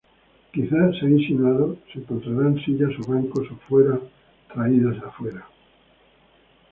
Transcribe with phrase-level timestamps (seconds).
[0.51, 4.01] Quizá, se ha insinuado, se encontraran sillas o bancos o fueran
[4.51, 5.43] traídas afuera.